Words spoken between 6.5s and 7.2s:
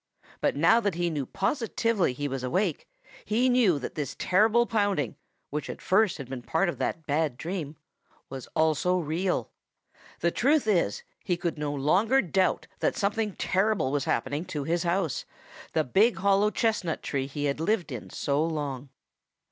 of that